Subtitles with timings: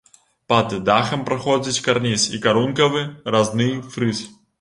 [0.51, 3.05] Пад дахам праходзіць карніз і карункавы
[3.37, 4.23] разны фрыз.